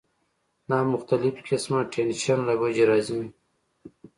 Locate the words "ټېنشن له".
1.93-2.53